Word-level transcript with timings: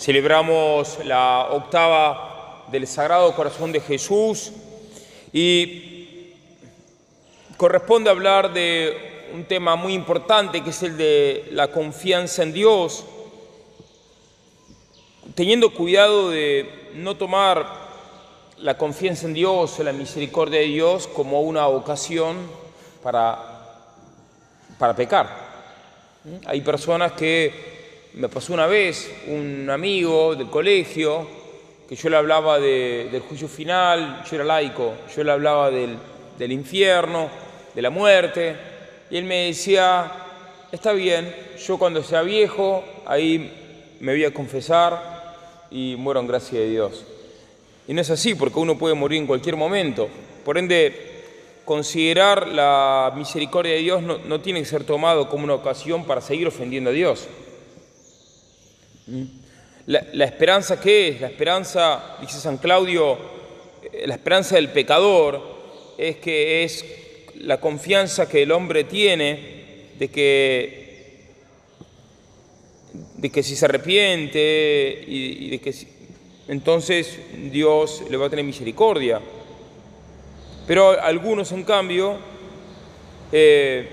Celebramos 0.00 0.98
la 1.04 1.48
octava 1.50 2.64
del 2.72 2.86
Sagrado 2.86 3.36
Corazón 3.36 3.70
de 3.70 3.82
Jesús 3.82 4.50
y 5.30 6.32
corresponde 7.58 8.08
hablar 8.08 8.50
de 8.54 9.28
un 9.34 9.44
tema 9.44 9.76
muy 9.76 9.92
importante 9.92 10.64
que 10.64 10.70
es 10.70 10.82
el 10.82 10.96
de 10.96 11.48
la 11.52 11.70
confianza 11.70 12.42
en 12.42 12.54
Dios, 12.54 13.04
teniendo 15.34 15.74
cuidado 15.74 16.30
de 16.30 16.92
no 16.94 17.18
tomar 17.18 17.66
la 18.56 18.78
confianza 18.78 19.26
en 19.26 19.34
Dios, 19.34 19.80
la 19.80 19.92
misericordia 19.92 20.60
de 20.60 20.66
Dios 20.66 21.08
como 21.08 21.42
una 21.42 21.68
ocasión 21.68 22.38
para, 23.02 23.38
para 24.78 24.96
pecar. 24.96 25.28
Hay 26.46 26.62
personas 26.62 27.12
que 27.12 27.79
me 28.14 28.28
pasó 28.28 28.52
una 28.52 28.66
vez, 28.66 29.10
un 29.28 29.68
amigo 29.70 30.34
del 30.34 30.48
colegio, 30.48 31.26
que 31.88 31.94
yo 31.94 32.08
le 32.08 32.16
hablaba 32.16 32.58
del 32.58 33.20
juicio 33.20 33.48
final, 33.48 34.24
yo 34.28 34.36
era 34.36 34.44
laico, 34.44 34.94
yo 35.14 35.24
le 35.24 35.32
hablaba 35.32 35.70
del, 35.70 36.52
infierno, 36.52 37.28
de 37.74 37.82
la 37.82 37.90
muerte, 37.90 38.56
y 39.10 39.16
él 39.16 39.24
me 39.24 39.46
decía, 39.46 40.10
está 40.72 40.92
bien, 40.92 41.34
yo 41.64 41.78
cuando 41.78 42.02
sea 42.02 42.22
viejo, 42.22 42.84
ahí 43.06 43.96
me 44.00 44.12
voy 44.12 44.24
a 44.24 44.34
confesar 44.34 45.66
y 45.70 45.94
muero 45.96 46.20
en 46.20 46.26
gracia 46.26 46.60
de 46.60 46.68
Dios. 46.68 47.04
Y 47.86 47.94
no 47.94 48.00
es 48.00 48.10
así, 48.10 48.34
porque 48.34 48.58
uno 48.58 48.78
puede 48.78 48.94
morir 48.94 49.18
en 49.18 49.26
cualquier 49.26 49.56
momento. 49.56 50.08
Por 50.44 50.58
ende, 50.58 51.24
considerar 51.64 52.48
la 52.48 53.12
misericordia 53.16 53.72
de 53.72 53.80
Dios 53.80 54.02
no 54.02 54.40
tiene 54.40 54.60
que 54.60 54.66
ser 54.66 54.84
tomado 54.84 55.28
como 55.28 55.44
una 55.44 55.54
ocasión 55.54 56.04
para 56.04 56.20
seguir 56.20 56.46
ofendiendo 56.46 56.90
a 56.90 56.92
Dios. 56.92 57.28
La, 59.86 60.24
esperanza 60.24 60.80
qué 60.80 61.08
es? 61.08 61.20
La 61.20 61.26
esperanza, 61.26 62.16
dice 62.20 62.38
San 62.38 62.58
Claudio, 62.58 63.18
eh, 63.82 64.04
la 64.06 64.14
esperanza 64.14 64.54
del 64.54 64.68
pecador 64.68 65.40
es 65.98 66.16
que 66.16 66.62
es 66.62 66.84
la 67.40 67.58
confianza 67.58 68.28
que 68.28 68.42
el 68.42 68.52
hombre 68.52 68.84
tiene 68.84 69.92
de 69.98 70.08
que, 70.08 71.34
de 73.16 73.30
que 73.30 73.42
si 73.42 73.56
se 73.56 73.64
arrepiente 73.64 75.04
y, 75.06 75.50
de 75.50 75.60
que 75.60 75.74
entonces 76.48 77.18
Dios 77.50 78.04
le 78.08 78.16
va 78.16 78.26
a 78.26 78.30
tener 78.30 78.44
misericordia. 78.44 79.20
Pero 80.66 81.00
algunos, 81.00 81.50
en 81.52 81.64
cambio, 81.64 82.16
eh, 83.32 83.88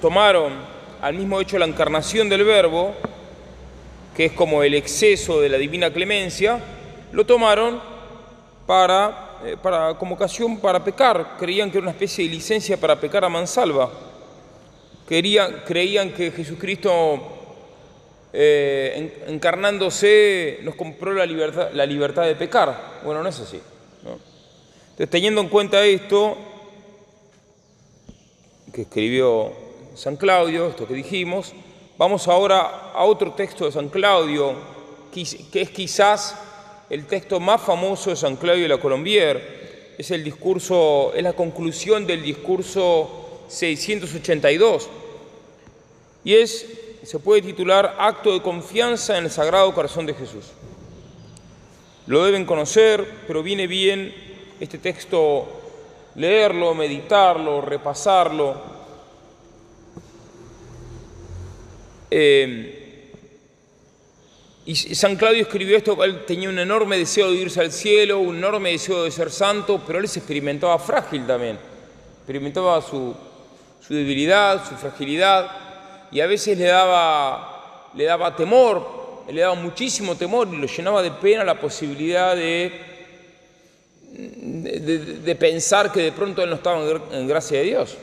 tomaron 0.00 0.52
al 1.00 1.14
mismo 1.14 1.40
hecho 1.40 1.58
la 1.58 1.66
encarnación 1.66 2.28
del 2.28 2.44
Verbo 2.44 2.94
que 4.14 4.26
es 4.26 4.32
como 4.32 4.62
el 4.62 4.74
exceso 4.74 5.40
de 5.40 5.48
la 5.48 5.58
divina 5.58 5.92
clemencia, 5.92 6.60
lo 7.12 7.24
tomaron 7.24 7.80
para, 8.66 9.38
eh, 9.44 9.56
para, 9.62 9.94
como 9.94 10.14
ocasión 10.14 10.58
para 10.58 10.82
pecar. 10.84 11.36
Creían 11.38 11.70
que 11.70 11.78
era 11.78 11.84
una 11.84 11.92
especie 11.92 12.24
de 12.24 12.30
licencia 12.30 12.76
para 12.76 13.00
pecar 13.00 13.24
a 13.24 13.28
mansalva. 13.28 13.90
Querían, 15.08 15.62
creían 15.66 16.12
que 16.12 16.30
Jesucristo, 16.30 17.20
eh, 18.32 19.24
encarnándose, 19.28 20.60
nos 20.62 20.74
compró 20.74 21.12
la 21.12 21.26
libertad, 21.26 21.70
la 21.72 21.86
libertad 21.86 22.24
de 22.24 22.34
pecar. 22.34 23.00
Bueno, 23.04 23.22
no 23.22 23.28
es 23.28 23.40
así. 23.40 23.60
Entonces, 24.92 25.10
teniendo 25.10 25.40
en 25.40 25.48
cuenta 25.48 25.82
esto, 25.84 26.36
que 28.72 28.82
escribió 28.82 29.52
San 29.94 30.16
Claudio, 30.16 30.68
esto 30.68 30.86
que 30.86 30.94
dijimos, 30.94 31.52
Vamos 32.02 32.26
ahora 32.26 32.90
a 32.92 33.04
otro 33.04 33.30
texto 33.30 33.64
de 33.64 33.70
San 33.70 33.88
Claudio, 33.88 34.54
que 35.12 35.60
es 35.60 35.70
quizás 35.70 36.36
el 36.90 37.06
texto 37.06 37.38
más 37.38 37.60
famoso 37.60 38.10
de 38.10 38.16
San 38.16 38.34
Claudio 38.34 38.64
de 38.64 38.70
la 38.70 38.80
Colombier. 38.80 39.94
Es 39.96 40.10
el 40.10 40.24
discurso, 40.24 41.12
es 41.14 41.22
la 41.22 41.34
conclusión 41.34 42.04
del 42.04 42.20
discurso 42.20 43.44
682. 43.46 44.88
Y 46.24 46.34
es, 46.34 46.66
se 47.04 47.20
puede 47.20 47.40
titular 47.40 47.94
Acto 48.00 48.32
de 48.32 48.42
confianza 48.42 49.16
en 49.16 49.26
el 49.26 49.30
Sagrado 49.30 49.72
Corazón 49.72 50.04
de 50.04 50.14
Jesús. 50.14 50.46
Lo 52.08 52.24
deben 52.24 52.46
conocer, 52.46 53.06
pero 53.28 53.44
viene 53.44 53.68
bien 53.68 54.12
este 54.58 54.78
texto 54.78 55.46
leerlo, 56.16 56.74
meditarlo, 56.74 57.60
repasarlo 57.60 58.71
Eh, 62.14 62.82
y 64.66 64.74
San 64.76 65.16
Claudio 65.16 65.42
escribió 65.42 65.76
esto, 65.76 66.04
él 66.04 66.24
tenía 66.26 66.48
un 66.48 66.58
enorme 66.58 66.98
deseo 66.98 67.30
de 67.30 67.36
irse 67.36 67.60
al 67.60 67.72
cielo, 67.72 68.18
un 68.18 68.36
enorme 68.36 68.70
deseo 68.70 69.02
de 69.02 69.10
ser 69.10 69.30
santo, 69.30 69.80
pero 69.84 69.98
él 69.98 70.06
se 70.06 70.20
experimentaba 70.20 70.78
frágil 70.78 71.26
también, 71.26 71.58
experimentaba 72.18 72.80
su, 72.82 73.14
debilidad, 73.88 74.62
su 74.68 74.76
fragilidad, 74.76 75.50
y 76.12 76.20
a 76.20 76.26
veces 76.26 76.58
le 76.58 76.66
daba, 76.66 77.90
le 77.94 78.04
daba 78.04 78.36
temor, 78.36 79.24
le 79.28 79.40
daba 79.40 79.54
muchísimo 79.54 80.14
temor 80.14 80.48
y 80.52 80.58
lo 80.58 80.66
llenaba 80.66 81.02
de 81.02 81.10
pena 81.12 81.42
la 81.44 81.58
posibilidad 81.58 82.36
de, 82.36 82.72
de, 84.12 85.34
pensar 85.34 85.90
que 85.90 86.02
de 86.02 86.12
pronto 86.12 86.42
él 86.42 86.50
no 86.50 86.56
estaba 86.56 86.78
en 87.10 87.26
gracia 87.26 87.58
de 87.58 87.64
Dios. 87.64 87.96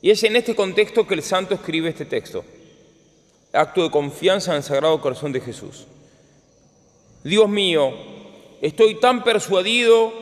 Y 0.00 0.10
es 0.10 0.22
en 0.24 0.36
este 0.36 0.56
contexto 0.56 1.06
que 1.06 1.14
el 1.14 1.22
santo 1.22 1.54
escribe 1.54 1.90
este 1.90 2.06
texto 2.06 2.44
acto 3.52 3.82
de 3.82 3.90
confianza 3.90 4.52
en 4.52 4.58
el 4.58 4.62
Sagrado 4.62 5.00
Corazón 5.00 5.32
de 5.32 5.40
Jesús. 5.40 5.86
Dios 7.24 7.48
mío, 7.48 7.92
estoy 8.60 8.96
tan 8.96 9.24
persuadido 9.24 10.12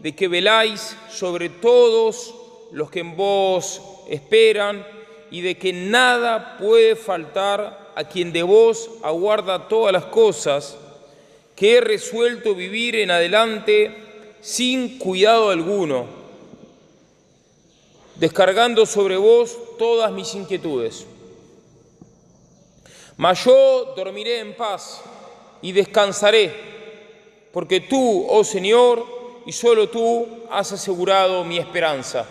de 0.00 0.14
que 0.14 0.28
veláis 0.28 0.96
sobre 1.10 1.48
todos 1.48 2.34
los 2.72 2.90
que 2.90 3.00
en 3.00 3.16
vos 3.16 3.80
esperan 4.08 4.86
y 5.30 5.40
de 5.40 5.56
que 5.56 5.72
nada 5.72 6.56
puede 6.58 6.96
faltar 6.96 7.92
a 7.94 8.04
quien 8.04 8.32
de 8.32 8.42
vos 8.42 8.90
aguarda 9.02 9.68
todas 9.68 9.92
las 9.92 10.04
cosas, 10.04 10.76
que 11.54 11.76
he 11.76 11.80
resuelto 11.80 12.54
vivir 12.54 12.96
en 12.96 13.10
adelante 13.10 13.96
sin 14.42 14.98
cuidado 14.98 15.50
alguno, 15.50 16.04
descargando 18.16 18.84
sobre 18.84 19.16
vos 19.16 19.56
todas 19.78 20.12
mis 20.12 20.34
inquietudes. 20.34 21.06
Mas 23.16 23.44
yo 23.44 23.94
dormiré 23.96 24.40
en 24.40 24.54
paz 24.54 25.00
y 25.62 25.72
descansaré, 25.72 26.52
porque 27.50 27.80
tú, 27.80 28.26
oh 28.28 28.44
Señor, 28.44 29.04
y 29.46 29.52
solo 29.52 29.88
tú 29.88 30.44
has 30.50 30.72
asegurado 30.72 31.42
mi 31.42 31.56
esperanza. 31.56 32.26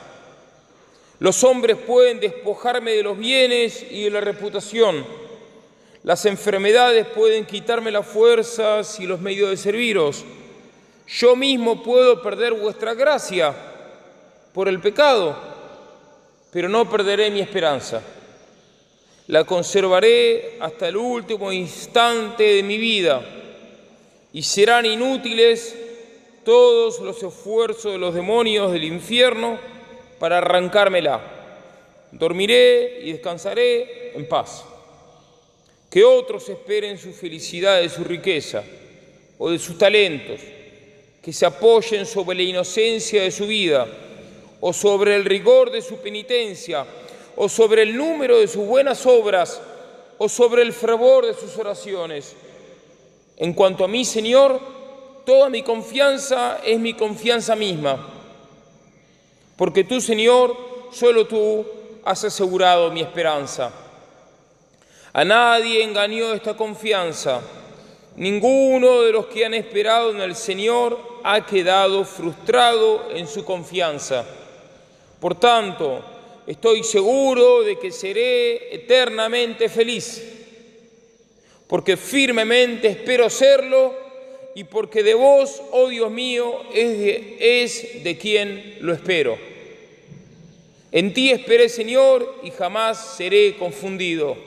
Los 1.18 1.44
hombres 1.44 1.78
pueden 1.78 2.20
despojarme 2.20 2.92
de 2.92 3.02
los 3.02 3.18
bienes 3.18 3.84
y 3.90 4.04
de 4.04 4.12
la 4.12 4.22
reputación. 4.22 5.06
Las 6.04 6.26
enfermedades 6.26 7.08
pueden 7.08 7.46
quitarme 7.46 7.90
las 7.90 8.06
fuerzas 8.06 9.00
y 9.00 9.08
los 9.08 9.20
medios 9.20 9.50
de 9.50 9.58
serviros. 9.58 10.24
Yo 11.08 11.36
mismo 11.36 11.82
puedo 11.82 12.22
perder 12.22 12.54
vuestra 12.54 12.94
gracia 12.94 13.56
por 14.54 14.68
el 14.68 14.80
pecado, 14.80 15.36
pero 16.52 16.70
no 16.70 16.88
perderé 16.88 17.32
mi 17.32 17.40
esperanza 17.40 18.04
la 19.28 19.44
conservaré 19.44 20.58
hasta 20.60 20.88
el 20.88 20.98
último 20.98 21.52
instante 21.52 22.44
de 22.44 22.64
mi 22.64 22.78
vida 22.78 23.24
y 24.34 24.44
serán 24.44 24.86
inútiles 24.86 25.76
todos 26.44 27.00
los 27.00 27.22
esfuerzos 27.24 27.94
de 27.94 27.98
los 27.98 28.14
demonios 28.14 28.72
del 28.72 28.84
infierno 28.84 29.58
para 30.20 30.38
arrancármela. 30.38 31.20
Dormiré 32.12 33.00
y 33.04 33.14
descansaré 33.14 34.16
en 34.16 34.28
paz. 34.28 34.64
Que 35.90 36.04
otros 36.04 36.48
esperen 36.50 36.98
su 36.98 37.12
felicidad 37.14 37.82
de 37.82 37.90
su 37.90 38.04
riqueza 38.04 38.64
o 39.38 39.50
de 39.50 39.58
sus 39.58 39.78
talentos, 39.78 40.40
que 41.22 41.34
se 41.34 41.46
apoyen 41.46 42.06
sobre 42.06 42.38
la 42.38 42.44
inocencia 42.44 43.24
de 43.24 43.32
su 43.32 43.48
vida 43.48 43.88
o 44.62 44.72
sobre 44.72 45.16
el 45.16 45.26
rigor 45.26 45.72
de 45.72 45.82
su 45.82 45.98
penitencia 45.98 46.86
o 47.36 47.50
sobre 47.50 47.84
el 47.84 47.96
número 47.96 48.40
de 48.40 48.48
sus 48.48 48.66
buenas 48.66 49.06
obras 49.06 49.62
o 50.18 50.30
sobre 50.30 50.62
el 50.62 50.74
fervor 50.74 51.26
de 51.26 51.34
sus 51.34 51.58
oraciones. 51.58 52.36
En 53.38 53.54
cuanto 53.54 53.84
a 53.84 53.88
mí, 53.88 54.06
Señor, 54.06 54.60
toda 55.26 55.50
mi 55.50 55.62
confianza 55.62 56.60
es 56.64 56.80
mi 56.80 56.94
confianza 56.94 57.56
misma, 57.56 58.08
porque 59.58 59.84
tú, 59.84 60.00
Señor, 60.00 60.56
solo 60.92 61.26
tú 61.28 61.66
has 62.06 62.24
asegurado 62.24 62.92
mi 62.92 63.02
esperanza. 63.02 63.72
A 65.12 65.24
nadie 65.24 65.84
engañó 65.84 66.34
esta 66.34 66.56
confianza. 66.56 67.42
Ninguno 68.18 69.02
de 69.02 69.12
los 69.12 69.26
que 69.26 69.46
han 69.46 69.54
esperado 69.54 70.12
en 70.12 70.22
el 70.22 70.36
Señor 70.36 70.98
ha 71.24 71.46
quedado 71.46 72.06
frustrado 72.06 73.10
en 73.12 73.28
su 73.28 73.44
confianza. 73.44 74.26
Por 75.20 75.36
tanto, 75.36 76.02
estoy 76.48 76.84
seguro 76.84 77.64
de 77.64 77.78
que 77.78 77.92
seré 77.92 78.76
eternamente 78.76 79.70
feliz, 79.70 80.24
porque 81.68 81.98
firmemente 81.98 82.88
espero 82.88 83.30
serlo 83.30 83.94
y 84.54 84.64
porque 84.64 85.04
de 85.04 85.14
vos, 85.14 85.62
oh 85.72 85.90
Dios 85.90 86.10
mío, 86.10 86.62
es 86.74 88.04
de, 88.04 88.18
quien 88.18 88.78
lo 88.80 88.94
espero. 88.94 89.38
En 90.92 91.14
ti 91.14 91.30
esperé, 91.32 91.68
Señor, 91.68 92.36
y 92.42 92.52
jamás 92.52 93.16
seré 93.18 93.58
confundido. 93.58 94.38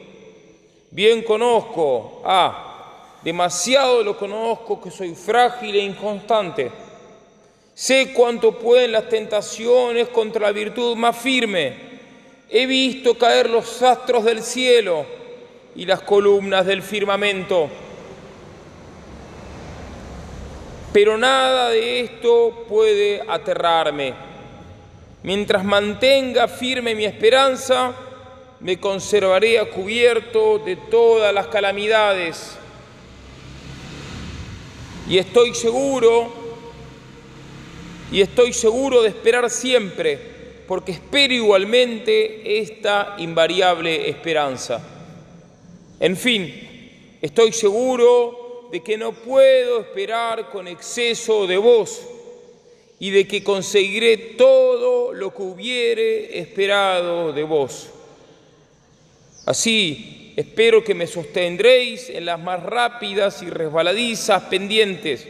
Bien 0.90 1.22
conozco, 1.22 2.22
ah, 2.24 3.18
demasiado 3.22 4.02
lo 4.02 4.16
conozco 4.16 4.80
que 4.80 4.90
soy 4.90 5.14
frágil 5.14 5.76
e 5.76 5.80
inconstante. 5.80 6.70
Sé 7.74 8.12
cuánto 8.14 8.58
pueden 8.58 8.92
las 8.92 9.10
tentaciones 9.10 10.08
contra 10.08 10.46
la 10.46 10.52
virtud 10.52 10.96
más 10.96 11.18
firme. 11.18 11.87
He 12.50 12.66
visto 12.66 13.16
caer 13.18 13.50
los 13.50 13.82
astros 13.82 14.24
del 14.24 14.42
cielo 14.42 15.04
y 15.76 15.84
las 15.84 16.00
columnas 16.00 16.64
del 16.64 16.82
firmamento. 16.82 17.68
Pero 20.92 21.18
nada 21.18 21.68
de 21.68 22.00
esto 22.00 22.64
puede 22.68 23.22
aterrarme. 23.28 24.14
Mientras 25.22 25.62
mantenga 25.62 26.48
firme 26.48 26.94
mi 26.94 27.04
esperanza, 27.04 27.92
me 28.60 28.80
conservaré 28.80 29.58
a 29.58 29.68
cubierto 29.68 30.58
de 30.58 30.76
todas 30.76 31.34
las 31.34 31.48
calamidades. 31.48 32.56
Y 35.06 35.18
estoy 35.18 35.54
seguro, 35.54 36.32
y 38.10 38.22
estoy 38.22 38.54
seguro 38.54 39.02
de 39.02 39.08
esperar 39.08 39.50
siempre, 39.50 40.37
porque 40.68 40.92
espero 40.92 41.32
igualmente 41.32 42.60
esta 42.60 43.16
invariable 43.16 44.10
esperanza. 44.10 44.86
En 45.98 46.14
fin, 46.14 47.16
estoy 47.22 47.52
seguro 47.52 48.68
de 48.70 48.82
que 48.82 48.98
no 48.98 49.12
puedo 49.12 49.80
esperar 49.80 50.50
con 50.50 50.68
exceso 50.68 51.46
de 51.46 51.56
vos 51.56 52.02
y 53.00 53.08
de 53.08 53.26
que 53.26 53.42
conseguiré 53.42 54.18
todo 54.36 55.14
lo 55.14 55.34
que 55.34 55.42
hubiere 55.42 56.38
esperado 56.38 57.32
de 57.32 57.44
vos. 57.44 57.88
Así, 59.46 60.34
espero 60.36 60.84
que 60.84 60.94
me 60.94 61.06
sostendréis 61.06 62.10
en 62.10 62.26
las 62.26 62.38
más 62.38 62.62
rápidas 62.62 63.42
y 63.42 63.48
resbaladizas 63.48 64.42
pendientes, 64.44 65.26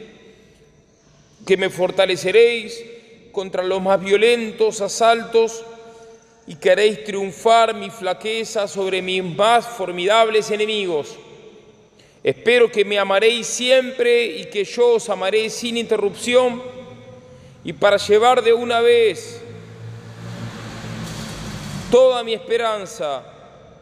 que 1.47 1.57
me 1.57 1.71
fortaleceréis 1.71 2.98
contra 3.39 3.63
los 3.63 3.81
más 3.81 4.01
violentos 4.01 4.81
asaltos 4.81 5.65
y 6.49 6.57
que 6.57 6.73
haréis 6.73 7.05
triunfar 7.05 7.73
mi 7.73 7.89
flaqueza 7.89 8.67
sobre 8.67 9.01
mis 9.01 9.23
más 9.23 9.65
formidables 9.65 10.51
enemigos. 10.51 11.15
Espero 12.25 12.69
que 12.69 12.85
me 12.85 12.99
amaréis 12.99 13.47
siempre 13.47 14.25
y 14.25 14.47
que 14.47 14.65
yo 14.65 14.95
os 14.95 15.09
amaré 15.09 15.51
sin 15.51 15.77
interrupción 15.77 16.61
y 17.63 17.73
para 17.75 17.97
llevar 17.97 18.43
de 18.43 18.53
una 18.53 18.81
vez 18.81 19.41
toda 21.93 22.25
mi 22.25 22.35
esperanza 22.35 23.23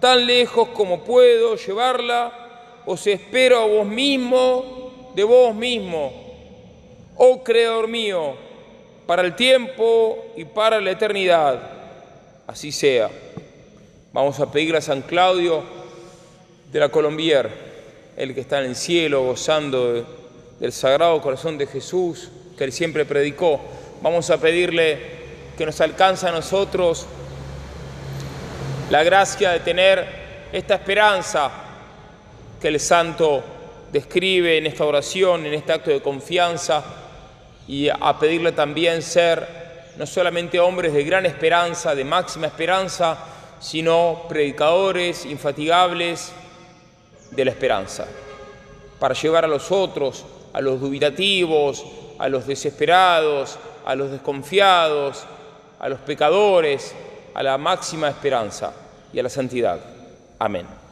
tan 0.01 0.27
lejos 0.27 0.69
como 0.75 1.03
puedo 1.03 1.57
llevarla, 1.57 2.83
os 2.85 3.07
espero 3.07 3.57
a 3.63 3.67
vos 3.67 3.87
mismo, 3.87 5.13
de 5.15 5.25
vos 5.25 5.55
mismo, 5.55 6.13
oh 7.17 7.43
Creador 7.43 7.89
mío, 7.89 8.46
para 9.07 9.23
el 9.23 9.37
tiempo 9.37 10.33
y 10.37 10.45
para 10.45 10.81
la 10.81 10.91
eternidad 10.91 11.61
así 12.47 12.73
sea. 12.73 13.09
Vamos 14.13 14.39
a 14.41 14.51
pedirle 14.51 14.79
a 14.79 14.81
San 14.81 15.03
Claudio 15.03 15.63
de 16.73 16.81
la 16.81 16.89
Colombier, 16.89 17.51
el 18.17 18.35
que 18.35 18.41
está 18.41 18.61
en 18.61 18.67
el 18.67 18.77
cielo 18.77 19.23
gozando 19.25 20.05
del 20.59 20.73
Sagrado 20.73 21.21
Corazón 21.21 21.59
de 21.59 21.67
Jesús, 21.67 22.31
que 22.57 22.65
él 22.65 22.73
siempre 22.73 23.05
predicó. 23.05 23.61
Vamos 24.03 24.31
a 24.31 24.39
pedirle 24.39 24.99
que 25.57 25.67
nos 25.67 25.81
alcance 25.81 26.27
a 26.27 26.33
nosotros 26.33 27.07
la 28.91 29.03
gracia 29.03 29.53
de 29.53 29.61
tener 29.61 30.07
esta 30.53 30.75
esperanza 30.75 31.51
que 32.61 32.69
el 32.69 32.81
santo 32.81 33.43
describe 33.93 34.59
en 34.59 34.67
esta 34.67 34.85
oración, 34.85 35.47
en 35.47 35.55
este 35.55 35.73
acto 35.73 35.91
de 35.91 36.01
confianza, 36.01 37.06
y 37.69 37.89
a 37.89 38.19
pedirle 38.19 38.53
también 38.53 39.03
ser 39.03 39.67
no 39.97 40.07
solamente 40.07 40.61
hombres 40.61 40.93
de 40.93 41.05
gran 41.05 41.27
esperanza, 41.27 41.95
de 41.95 42.05
máxima 42.05 42.47
esperanza, 42.47 43.19
sino 43.61 44.25
predicadores 44.29 45.25
infatigables 45.25 46.33
de 47.31 47.45
la 47.45 47.51
esperanza, 47.51 48.07
para 48.99 49.15
llevar 49.15 49.45
a 49.45 49.49
los 49.49 49.73
otros, 49.73 50.25
a 50.53 50.61
los 50.61 50.81
dubitativos, 50.81 51.85
a 52.19 52.29
los 52.29 52.47
desesperados, 52.47 53.59
a 53.85 53.95
los 53.95 54.11
desconfiados, 54.11 55.25
a 55.79 55.89
los 55.89 55.99
pecadores, 56.01 56.95
a 57.35 57.43
la 57.43 57.59
máxima 57.59 58.09
esperanza 58.09 58.73
y 59.13 59.19
a 59.19 59.23
la 59.23 59.29
santidad. 59.29 59.79
Amén. 60.39 60.86